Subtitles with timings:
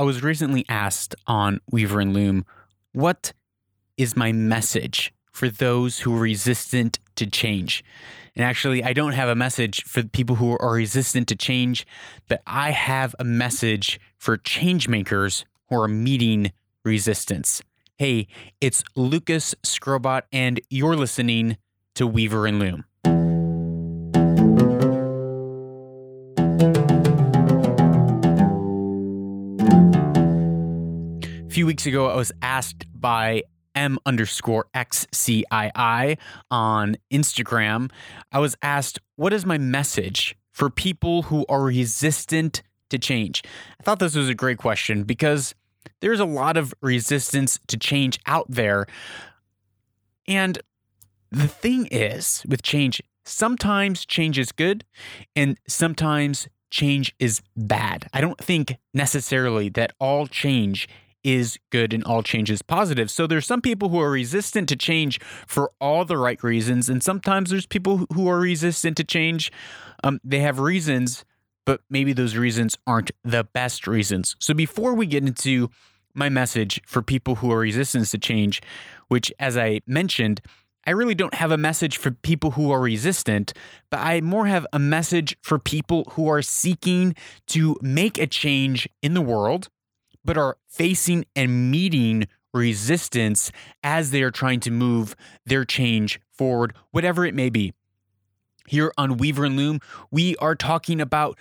[0.00, 2.46] I was recently asked on Weaver and Loom,
[2.94, 3.34] what
[3.98, 7.84] is my message for those who are resistant to change?
[8.34, 11.86] And actually, I don't have a message for people who are resistant to change,
[12.28, 17.62] but I have a message for change makers who are meeting resistance.
[17.98, 18.26] Hey,
[18.58, 21.58] it's Lucas Skrobot, and you're listening
[21.96, 22.86] to Weaver and Loom.
[31.50, 33.42] A few weeks ago, I was asked by
[33.74, 36.16] M underscore XCII
[36.48, 37.90] on Instagram.
[38.30, 43.42] I was asked, What is my message for people who are resistant to change?
[43.80, 45.56] I thought this was a great question because
[45.98, 48.86] there's a lot of resistance to change out there.
[50.28, 50.60] And
[51.32, 54.84] the thing is with change, sometimes change is good
[55.34, 58.08] and sometimes change is bad.
[58.14, 60.88] I don't think necessarily that all change
[61.24, 63.10] is good and all change is positive.
[63.10, 67.02] So there's some people who are resistant to change for all the right reasons, and
[67.02, 69.52] sometimes there's people who are resistant to change.
[70.02, 71.24] Um, they have reasons,
[71.66, 74.36] but maybe those reasons aren't the best reasons.
[74.38, 75.70] So before we get into
[76.14, 78.62] my message for people who are resistant to change,
[79.08, 80.40] which, as I mentioned,
[80.86, 83.52] I really don't have a message for people who are resistant,
[83.90, 87.14] but I more have a message for people who are seeking
[87.48, 89.68] to make a change in the world
[90.24, 95.14] but are facing and meeting resistance as they are trying to move
[95.46, 97.72] their change forward, whatever it may be.
[98.66, 101.38] Here on Weaver and Loom, we are talking about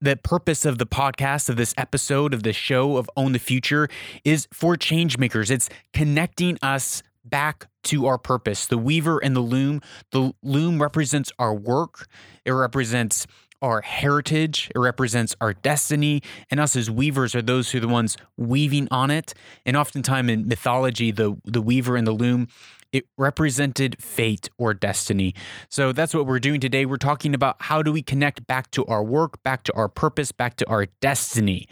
[0.00, 3.88] the purpose of the podcast, of this episode, of the show of Own the Future
[4.24, 5.50] is for changemakers.
[5.50, 8.66] It's connecting us back to our purpose.
[8.66, 9.80] The weaver and the loom.
[10.10, 12.08] The loom represents our work,
[12.44, 13.26] it represents
[13.62, 17.88] our heritage, it represents our destiny, and us as weavers are those who are the
[17.88, 19.34] ones weaving on it.
[19.66, 22.48] And oftentimes in mythology, the the weaver and the loom,
[22.92, 25.34] it represented fate or destiny.
[25.68, 26.86] So that's what we're doing today.
[26.86, 30.32] We're talking about how do we connect back to our work, back to our purpose,
[30.32, 31.68] back to our destiny.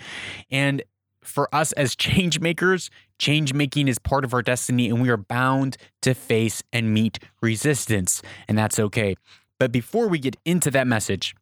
[0.50, 0.82] And
[1.22, 5.16] for us as change makers, change making is part of our destiny, and we are
[5.16, 9.15] bound to face and meet resistance, and that's okay.
[9.59, 11.34] But before we get into that message,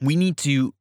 [0.00, 0.74] we need to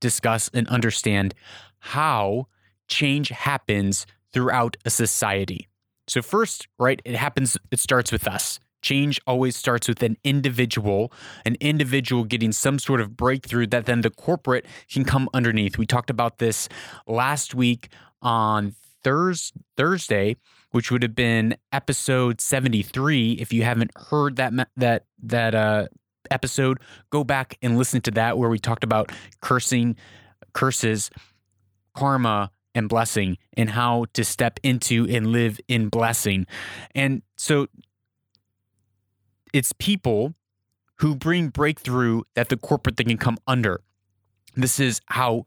[0.00, 1.34] discuss and understand
[1.78, 2.46] how
[2.88, 5.68] change happens throughout a society.
[6.06, 8.58] So, first, right, it happens, it starts with us.
[8.82, 11.10] Change always starts with an individual,
[11.46, 15.78] an individual getting some sort of breakthrough that then the corporate can come underneath.
[15.78, 16.68] We talked about this
[17.06, 17.88] last week
[18.20, 20.36] on Thurs- Thursday,
[20.72, 23.32] which would have been episode 73.
[23.32, 25.86] If you haven't heard that that that uh,
[26.30, 26.78] episode,
[27.10, 29.96] go back and listen to that where we talked about cursing,
[30.52, 31.10] curses,
[31.94, 36.46] karma, and blessing, and how to step into and live in blessing.
[36.94, 37.68] And so
[39.52, 40.34] it's people
[40.98, 43.80] who bring breakthrough that the corporate thing can come under.
[44.56, 45.44] This is how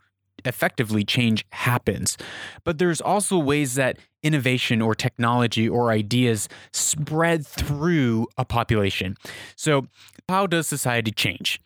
[0.47, 2.17] effectively change happens.
[2.63, 9.15] But there's also ways that innovation or technology or ideas spread through a population.
[9.55, 9.87] So,
[10.27, 11.59] how does society change?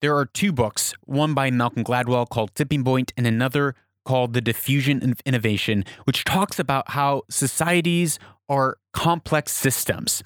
[0.00, 4.40] There are two books, one by Malcolm Gladwell called Tipping Point and another called The
[4.40, 10.22] Diffusion of Innovation, which talks about how societies are complex systems.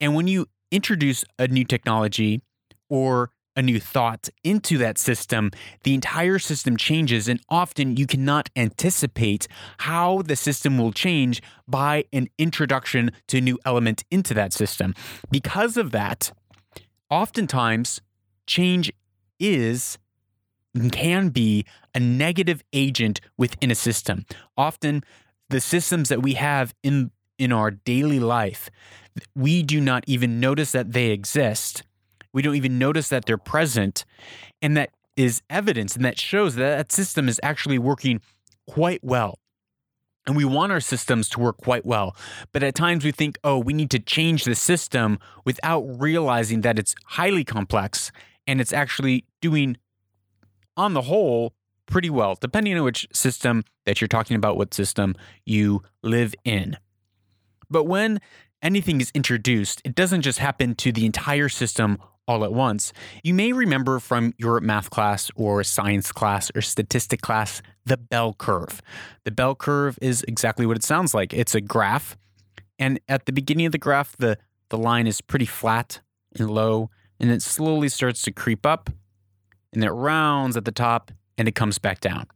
[0.00, 2.42] And when you introduce a new technology
[2.88, 5.50] or a new thought into that system,
[5.84, 9.46] the entire system changes, and often you cannot anticipate
[9.78, 14.94] how the system will change by an introduction to a new element into that system.
[15.30, 16.32] Because of that,
[17.10, 18.00] oftentimes
[18.46, 18.92] change
[19.38, 19.98] is
[20.90, 24.26] can be a negative agent within a system.
[24.56, 25.04] Often
[25.48, 28.70] the systems that we have in in our daily life,
[29.34, 31.82] we do not even notice that they exist
[32.34, 34.04] we don't even notice that they're present.
[34.60, 38.20] And that is evidence and that shows that that system is actually working
[38.66, 39.38] quite well.
[40.26, 42.16] And we want our systems to work quite well.
[42.52, 46.78] But at times we think, oh, we need to change the system without realizing that
[46.78, 48.10] it's highly complex
[48.46, 49.76] and it's actually doing,
[50.76, 51.54] on the whole,
[51.86, 55.14] pretty well, depending on which system that you're talking about, what system
[55.44, 56.78] you live in.
[57.68, 58.20] But when
[58.62, 62.92] anything is introduced, it doesn't just happen to the entire system all at once.
[63.22, 68.34] You may remember from your math class or science class or statistic class the bell
[68.34, 68.80] curve.
[69.24, 71.32] The bell curve is exactly what it sounds like.
[71.34, 72.16] It's a graph,
[72.78, 74.38] and at the beginning of the graph, the,
[74.70, 76.00] the line is pretty flat
[76.38, 76.90] and low,
[77.20, 78.90] and it slowly starts to creep up,
[79.72, 82.26] and it rounds at the top, and it comes back down.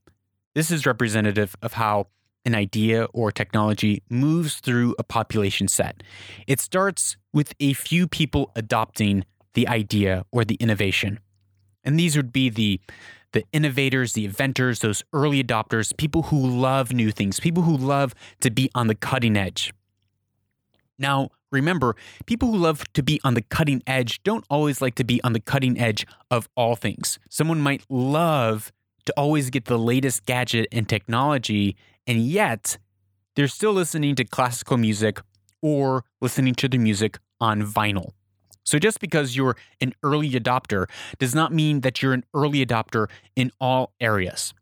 [0.54, 2.08] This is representative of how
[2.44, 6.02] an idea or technology moves through a population set.
[6.46, 9.24] It starts with a few people adopting
[9.58, 11.18] the idea or the innovation.
[11.82, 12.80] And these would be the
[13.32, 18.14] the innovators, the inventors, those early adopters, people who love new things, people who love
[18.40, 19.74] to be on the cutting edge.
[20.98, 21.94] Now, remember,
[22.24, 25.32] people who love to be on the cutting edge don't always like to be on
[25.34, 27.18] the cutting edge of all things.
[27.28, 28.72] Someone might love
[29.06, 31.76] to always get the latest gadget and technology,
[32.06, 32.78] and yet
[33.34, 35.20] they're still listening to classical music
[35.60, 38.12] or listening to the music on vinyl.
[38.68, 43.08] So just because you're an early adopter does not mean that you're an early adopter
[43.34, 44.52] in all areas.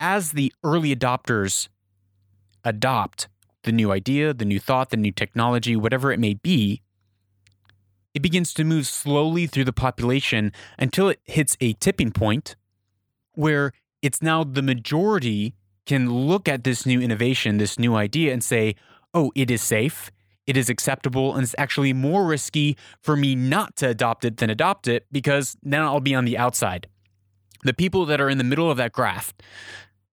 [0.00, 1.68] As the early adopters
[2.64, 3.28] adopt
[3.62, 6.82] the new idea, the new thought, the new technology, whatever it may be,
[8.14, 12.56] it begins to move slowly through the population until it hits a tipping point
[13.34, 13.72] where
[14.02, 15.54] it's now the majority
[15.86, 18.74] can look at this new innovation, this new idea, and say,
[19.12, 20.10] oh, it is safe,
[20.46, 24.50] it is acceptable and it's actually more risky for me not to adopt it than
[24.50, 26.86] adopt it because then I'll be on the outside.
[27.62, 29.32] The people that are in the middle of that graph,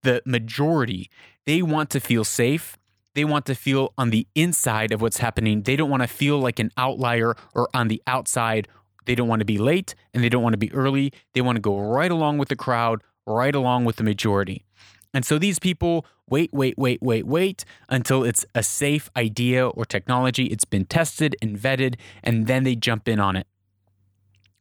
[0.04, 1.10] the majority,
[1.46, 2.78] they want to feel safe.
[3.14, 5.64] They want to feel on the inside of what's happening.
[5.64, 8.70] They don't want to feel like an outlier or on the outside.
[9.06, 11.12] They don't want to be late and they don't want to be early.
[11.34, 14.66] They want to go right along with the crowd, right along with the majority.
[15.14, 19.86] And so these people wait, wait, wait, wait, wait until it's a safe idea or
[19.86, 20.46] technology.
[20.46, 23.46] It's been tested and vetted, and then they jump in on it.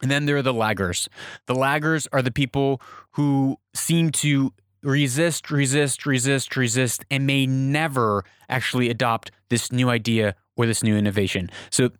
[0.02, 1.08] And then there are the laggers.
[1.46, 2.80] The laggers are the people
[3.12, 4.52] who seem to
[4.82, 10.96] resist, resist, resist, resist, and may never actually adopt this new idea or this new
[10.96, 11.50] innovation.
[11.70, 11.90] So,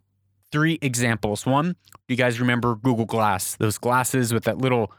[0.51, 1.45] three examples.
[1.45, 1.75] One,
[2.07, 3.55] you guys remember Google Glass?
[3.55, 4.91] Those glasses with that little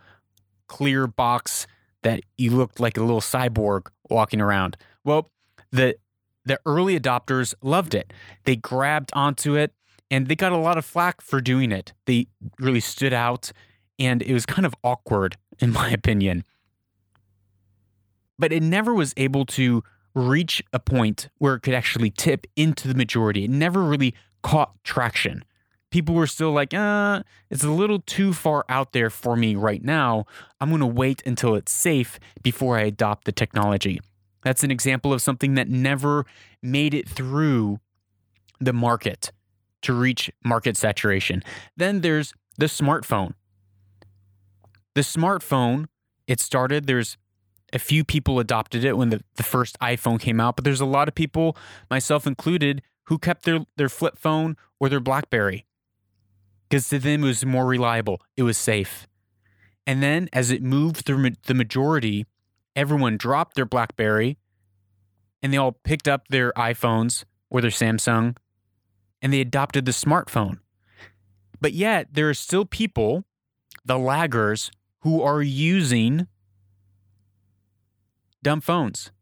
[0.68, 1.66] clear box
[2.02, 4.76] that you looked like a little cyborg walking around.
[5.04, 5.30] Well,
[5.70, 5.96] the
[6.44, 8.12] the early adopters loved it.
[8.44, 9.72] They grabbed onto it
[10.10, 11.92] and they got a lot of flack for doing it.
[12.06, 12.26] They
[12.58, 13.52] really stood out
[13.98, 16.44] and it was kind of awkward in my opinion.
[18.38, 19.84] But it never was able to
[20.14, 23.44] reach a point where it could actually tip into the majority.
[23.44, 25.44] It never really caught traction
[25.92, 29.84] people were still like, uh, it's a little too far out there for me right
[29.84, 30.24] now.
[30.60, 34.00] I'm going to wait until it's safe before I adopt the technology.
[34.42, 36.26] That's an example of something that never
[36.62, 37.78] made it through
[38.58, 39.30] the market
[39.82, 41.44] to reach market saturation.
[41.76, 43.34] Then there's the smartphone.
[44.94, 45.86] The smartphone,
[46.26, 47.16] it started, there's
[47.72, 50.86] a few people adopted it when the, the first iPhone came out, but there's a
[50.86, 51.56] lot of people,
[51.90, 55.66] myself included, who kept their, their flip phone or their Blackberry
[56.72, 59.06] because to them it was more reliable, it was safe.
[59.86, 62.24] And then as it moved through the majority,
[62.74, 64.38] everyone dropped their Blackberry
[65.42, 68.38] and they all picked up their iPhones or their Samsung
[69.20, 70.60] and they adopted the smartphone.
[71.60, 73.24] But yet, there are still people,
[73.84, 74.70] the laggers,
[75.00, 76.26] who are using
[78.42, 79.12] dumb phones.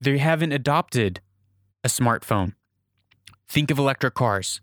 [0.00, 1.20] They haven't adopted
[1.84, 2.54] a smartphone.
[3.50, 4.62] Think of electric cars.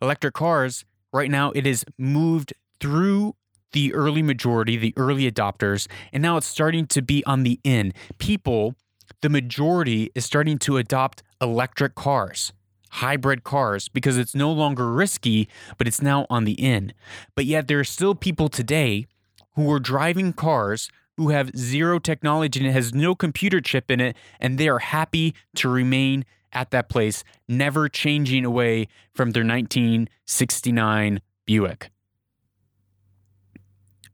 [0.00, 3.34] Electric cars right now it has moved through
[3.72, 7.92] the early majority, the early adopters, and now it's starting to be on the in.
[8.18, 8.74] People,
[9.20, 12.52] the majority, is starting to adopt electric cars,
[12.90, 16.92] hybrid cars, because it's no longer risky, but it's now on the in.
[17.34, 19.06] But yet, there are still people today
[19.54, 24.00] who are driving cars who have zero technology and it has no computer chip in
[24.00, 29.44] it, and they are happy to remain at that place, never changing away from their
[29.44, 31.90] 1969 Buick.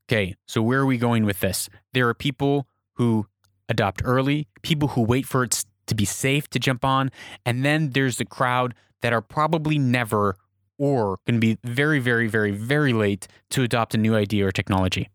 [0.09, 1.69] Okay, so where are we going with this?
[1.93, 3.27] There are people who
[3.69, 7.11] adopt early, people who wait for it to be safe to jump on,
[7.45, 10.37] and then there's the crowd that are probably never
[10.79, 14.53] or going to be very, very, very, very late to adopt a new idea or
[14.53, 15.11] technology.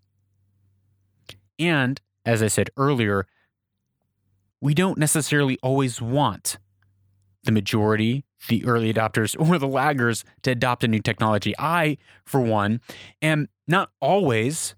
[1.57, 3.25] And as I said earlier,
[4.61, 6.57] we don't necessarily always want
[7.43, 11.53] the majority, the early adopters, or the laggers to adopt a new technology.
[11.57, 12.81] I, for one,
[13.21, 14.75] am not always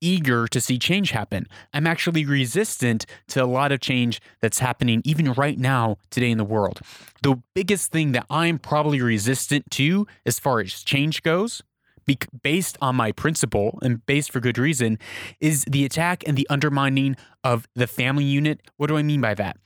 [0.00, 1.46] eager to see change happen.
[1.72, 6.36] I'm actually resistant to a lot of change that's happening even right now today in
[6.36, 6.80] the world.
[7.22, 11.62] The biggest thing that I'm probably resistant to as far as change goes
[12.42, 14.98] based on my principle and based for good reason
[15.40, 18.60] is the attack and the undermining of the family unit.
[18.76, 19.56] What do I mean by that?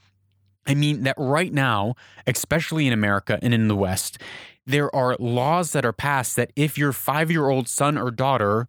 [0.69, 1.95] I mean that right now,
[2.27, 4.19] especially in America and in the West,
[4.67, 8.69] there are laws that are passed that if your five year old son or daughter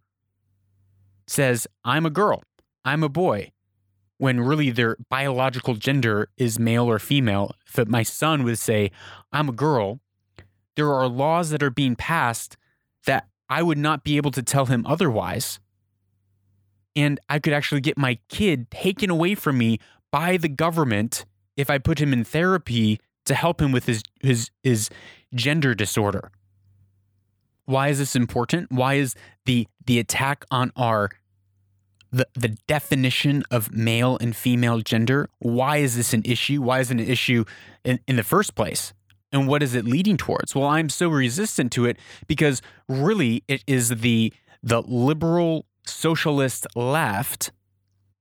[1.28, 2.42] says, I'm a girl,
[2.86, 3.52] I'm a boy,
[4.18, 7.54] when really their biological gender is male or female.
[7.68, 8.92] If my son would say,
[9.34, 10.00] I'm a girl,
[10.78, 12.56] there are laws that are being passed
[13.06, 15.60] that I would not be able to tell him otherwise.
[16.96, 19.80] And I could actually get my kid taken away from me
[20.12, 21.26] by the government
[21.60, 24.90] if I put him in therapy to help him with his his his
[25.36, 26.32] gender disorder.
[27.66, 28.72] Why is this important?
[28.72, 29.14] Why is
[29.46, 31.10] the the attack on our
[32.12, 35.30] the, the definition of male and female gender?
[35.40, 36.62] Why is this an issue?
[36.62, 37.44] Why is it an issue
[37.84, 38.94] in, in the first place?
[39.32, 40.56] And what is it leading towards?
[40.56, 47.52] Well, I'm so resistant to it because really it is the the liberal socialist left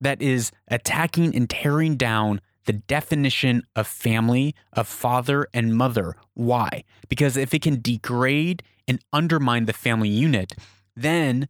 [0.00, 6.14] that is attacking and tearing down the definition of family, of father and mother.
[6.34, 6.84] Why?
[7.08, 10.52] Because if it can degrade and undermine the family unit,
[10.94, 11.48] then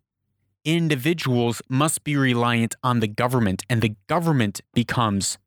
[0.65, 5.39] individuals must be reliant on the government, and the government becomes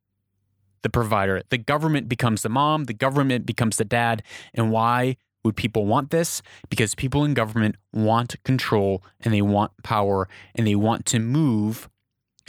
[0.81, 1.41] the provider.
[1.49, 4.23] The government becomes the mom, the government becomes the dad.
[4.53, 6.41] And why would people want this?
[6.69, 11.87] Because people in government want control and they want power and they want to move,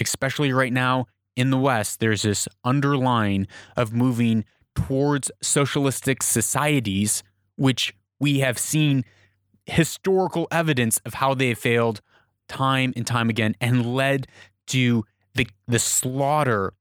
[0.00, 3.46] especially right now in the West, there's this underline
[3.76, 7.22] of moving towards socialistic societies,
[7.56, 9.04] which we have seen
[9.66, 12.00] historical evidence of how they have failed
[12.48, 14.26] time and time again and led
[14.66, 16.72] to the, the slaughter,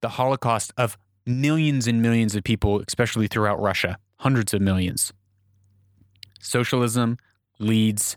[0.00, 5.12] the Holocaust of millions and millions of people, especially throughout Russia, hundreds of millions.
[6.40, 7.18] Socialism
[7.58, 8.16] leads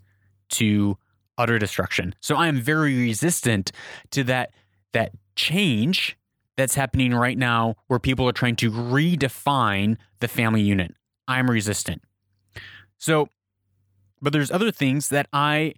[0.50, 0.98] to
[1.38, 2.14] utter destruction.
[2.20, 3.72] So I am very resistant
[4.12, 4.52] to that
[4.92, 6.18] that change
[6.58, 10.94] that's happening right now where people are trying to redefine the family unit.
[11.30, 12.02] I'm resistant.
[12.98, 13.30] So,
[14.22, 15.76] but there's other things that I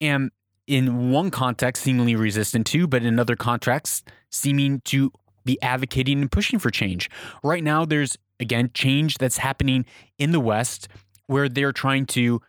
[0.00, 0.32] am
[0.66, 5.12] in one context seemingly resistant to, but in other contexts seeming to
[5.44, 7.08] be advocating and pushing for change.
[7.44, 9.84] Right now, there's again change that's happening
[10.18, 10.88] in the West
[11.26, 12.42] where they're trying to,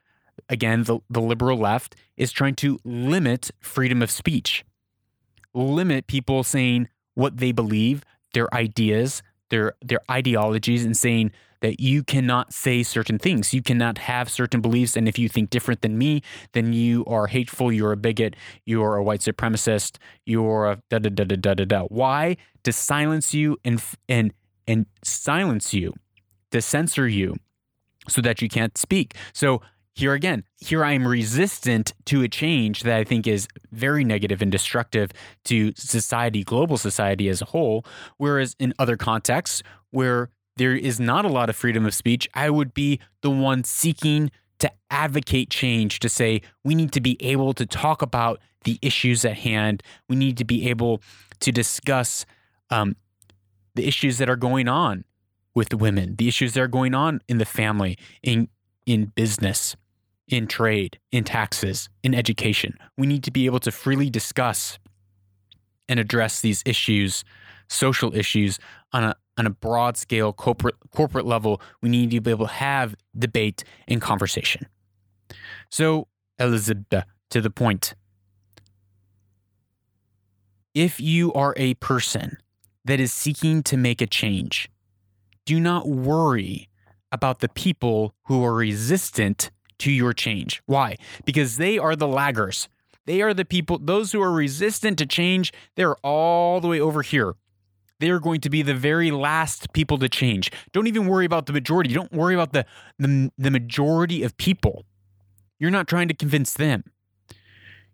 [0.50, 4.66] again, the, the liberal left is trying to limit freedom of speech
[5.56, 11.32] limit people saying what they believe, their ideas, their their ideologies, and saying
[11.62, 13.54] that you cannot say certain things.
[13.54, 14.96] You cannot have certain beliefs.
[14.96, 16.22] And if you think different than me,
[16.52, 18.36] then you are hateful, you're a bigot,
[18.66, 21.84] you're a white supremacist, you're a da da da da da da da.
[21.86, 22.38] Why?
[22.64, 24.34] To silence you and and
[24.68, 25.94] and silence you,
[26.52, 27.36] to censor you
[28.08, 29.16] so that you can't speak.
[29.34, 29.62] So
[29.96, 34.42] here again, here I am resistant to a change that I think is very negative
[34.42, 35.12] and destructive
[35.46, 37.86] to society, global society as a whole.
[38.18, 42.50] Whereas in other contexts where there is not a lot of freedom of speech, I
[42.50, 47.54] would be the one seeking to advocate change, to say we need to be able
[47.54, 49.82] to talk about the issues at hand.
[50.10, 51.02] We need to be able
[51.40, 52.26] to discuss
[52.70, 52.98] um,
[53.76, 55.06] the issues that are going on
[55.54, 58.50] with women, the issues that are going on in the family, in
[58.86, 59.76] in business
[60.28, 62.78] in trade, in taxes, in education.
[62.98, 64.80] We need to be able to freely discuss
[65.88, 67.24] and address these issues,
[67.68, 68.60] social issues,
[68.92, 71.62] on a on a broad scale, corporate corporate level.
[71.82, 74.68] We need to be able to have debate and conversation.
[75.70, 76.08] So,
[76.40, 77.96] Elizabeth, to the point.
[80.74, 82.38] If you are a person
[82.84, 84.70] that is seeking to make a change,
[85.46, 86.70] do not worry
[87.12, 90.62] about the people who are resistant to your change.
[90.66, 90.98] Why?
[91.26, 92.68] Because they are the laggers.
[93.06, 97.02] They are the people, those who are resistant to change, they're all the way over
[97.02, 97.36] here.
[98.00, 100.52] They are going to be the very last people to change.
[100.74, 101.94] Don't even worry about the majority.
[101.94, 102.66] Don't worry about the,
[103.00, 104.86] the, the majority of people.
[105.60, 106.84] You're not trying to convince them.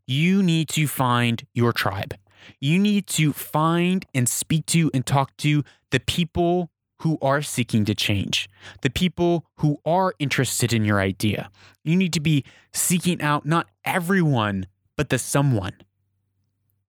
[0.07, 2.15] You need to find your tribe.
[2.59, 6.70] You need to find and speak to and talk to the people
[7.01, 8.47] who are seeking to change,
[8.81, 11.49] the people who are interested in your idea.
[11.83, 15.73] You need to be seeking out not everyone, but the someone.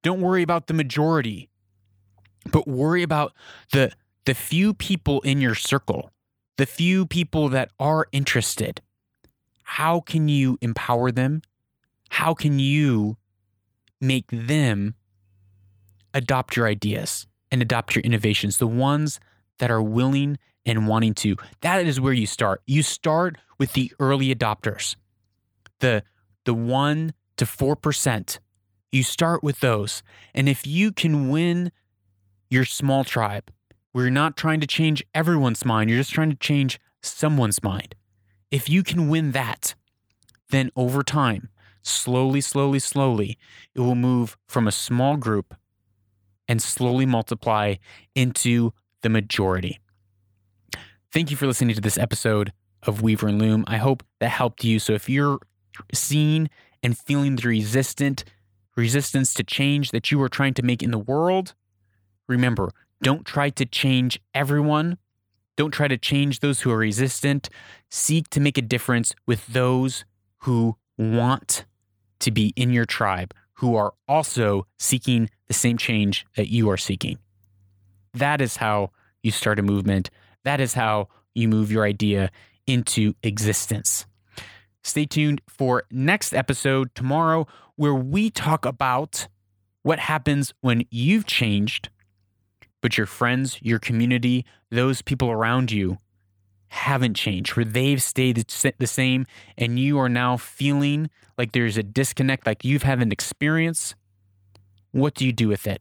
[0.03, 1.49] Don't worry about the majority,
[2.51, 3.33] but worry about
[3.73, 3.93] the,
[4.27, 6.11] the few people in your circle,
[6.59, 8.83] the few people that are interested.
[9.63, 11.41] How can you empower them?
[12.11, 13.17] How can you
[13.99, 14.95] make them
[16.13, 19.19] adopt your ideas and adopt your innovations, the ones
[19.59, 21.37] that are willing and wanting to.
[21.61, 22.63] That is where you start.
[22.67, 24.97] You start with the early adopters,
[25.81, 26.03] the
[26.45, 28.41] the one to four percent.
[28.91, 30.03] You start with those,
[30.35, 31.73] and if you can win
[32.51, 33.51] your small tribe,
[33.95, 37.95] you're not trying to change everyone's mind, you're just trying to change someone's mind.
[38.51, 39.75] If you can win that,
[40.51, 41.49] then over time,
[41.83, 43.39] slowly, slowly, slowly,
[43.75, 45.55] it will move from a small group
[46.49, 47.77] and slowly multiply
[48.15, 49.79] into the majority.
[51.13, 53.65] Thank you for listening to this episode of Weaver and Loom.
[53.67, 54.79] I hope that helped you.
[54.79, 55.39] So if you're
[55.93, 56.49] seeing
[56.83, 58.25] and feeling the resistant
[58.77, 61.55] resistance to change that you are trying to make in the world,
[62.29, 64.97] remember, don't try to change everyone.
[65.57, 67.51] Don't try to change those who are resistant.
[67.91, 70.05] Seek to make a difference with those
[70.39, 71.67] who want
[72.21, 76.77] to be in your tribe, who are also seeking the same change that you are
[76.77, 77.19] seeking.
[78.15, 78.91] That is how
[79.23, 80.11] you start a movement.
[80.45, 82.31] That is how you move your idea
[82.67, 84.07] into existence.
[84.85, 89.29] Stay tuned for next episode tomorrow where we talk about
[89.83, 91.89] what happens when you've changed
[92.83, 95.99] but your friends, your community, those people around you
[96.69, 98.37] haven't changed, where they've stayed
[98.79, 99.25] the same
[99.57, 103.95] and you are now feeling like there's a disconnect, like you've had an experience.
[104.91, 105.81] What do you do with it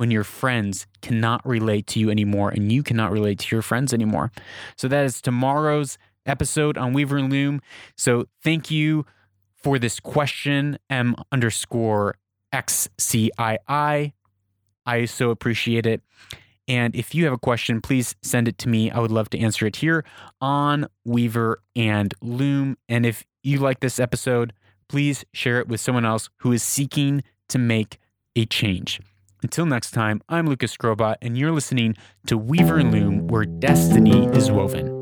[0.00, 3.92] when your friends cannot relate to you anymore and you cannot relate to your friends
[3.92, 4.32] anymore?
[4.76, 7.60] So that is tomorrow's episode on Weaver and Loom.
[7.98, 9.04] So thank you
[9.52, 12.16] for this question, M underscore
[12.50, 13.30] XCII.
[14.86, 16.00] I so appreciate it.
[16.66, 18.90] And if you have a question, please send it to me.
[18.90, 20.02] I would love to answer it here
[20.40, 22.78] on Weaver and Loom.
[22.88, 24.54] And if you like this episode,
[24.88, 27.98] please share it with someone else who is seeking to make
[28.34, 28.98] a change.
[29.42, 34.26] Until next time, I'm Lucas Skrobot, and you're listening to Weaver and Loom, where destiny
[34.26, 34.99] is woven.